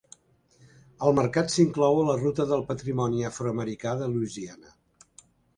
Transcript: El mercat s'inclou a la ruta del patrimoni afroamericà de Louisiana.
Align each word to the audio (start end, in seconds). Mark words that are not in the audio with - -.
El 1.07 1.13
mercat 1.19 1.53
s'inclou 1.57 1.99
a 2.03 2.07
la 2.09 2.17
ruta 2.21 2.47
del 2.53 2.65
patrimoni 2.71 3.23
afroamericà 3.31 3.95
de 4.01 4.11
Louisiana. 4.15 4.77